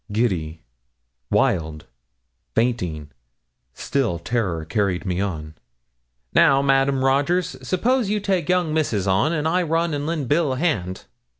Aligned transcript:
Giddy 0.11 0.63
wild 1.29 1.85
fainting 2.55 3.11
still 3.75 4.17
terror 4.17 4.65
carried 4.65 5.05
me 5.05 5.21
on. 5.21 5.53
'Now, 6.33 6.63
Madame 6.63 7.05
Rogers 7.05 7.55
s'pose 7.61 8.09
you 8.09 8.19
take 8.19 8.49
young 8.49 8.73
Misses 8.73 9.05
on 9.07 9.31
I 9.45 9.61
must 9.61 9.69
run 9.69 9.93
and 9.93 10.07
len' 10.07 10.25
Bill 10.25 10.53
a 10.53 10.57
hand.' 10.57 11.05